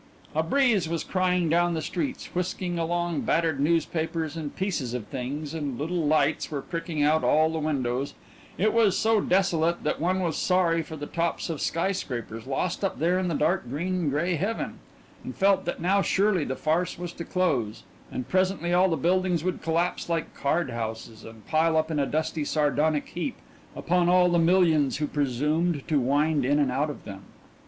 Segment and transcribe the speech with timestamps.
[0.33, 5.53] A breeze was crying down the streets, whisking along battered newspapers and pieces of things,
[5.53, 8.15] and little lights were pricking out all the windows
[8.57, 12.83] it was so desolate that one was sorry for the tops of sky scrapers lost
[12.83, 14.79] up there in the dark green and gray heaven,
[15.23, 19.43] and felt that now surely the farce was to close, and presently all the buildings
[19.43, 23.35] would collapse like card houses, and pile up in a dusty, sardonic heap
[23.75, 27.21] upon all the millions who presumed to wind in and out of them.